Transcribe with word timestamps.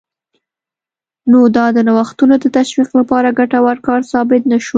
نو 1.31 1.39
دا 1.55 1.65
د 1.75 1.77
نوښتونو 1.87 2.35
د 2.39 2.45
تشویق 2.57 2.89
لپاره 2.99 3.35
ګټور 3.39 3.77
کار 3.87 4.01
ثابت 4.11 4.41
نه 4.51 4.57
شو 4.63 4.69